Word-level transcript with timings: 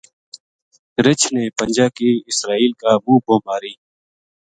رِچھ 1.05 1.25
نے 1.33 1.43
پنجا 1.57 1.87
کی 1.97 2.09
اسرائیل 2.31 2.71
کا 2.81 2.91
منہ 3.05 3.19
پو 3.25 3.35
ماری 3.45 3.73